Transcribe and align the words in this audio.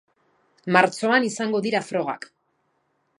Martxoan 0.77 1.27
izango 1.29 1.61
dira 1.67 1.83
frogak. 1.91 2.27